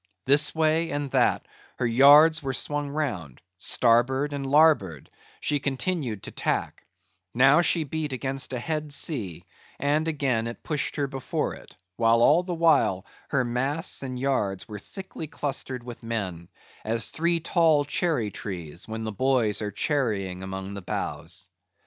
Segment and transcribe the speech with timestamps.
[0.25, 1.45] This way and that
[1.77, 6.87] her yards were swung round; starboard and larboard, she continued to tack;
[7.35, 9.45] now she beat against a head sea;
[9.77, 14.67] and again it pushed her before it; while all the while, her masts and yards
[14.67, 16.49] were thickly clustered with men,
[16.83, 21.47] as three tall cherry trees, when the boys are cherrying among the boughs.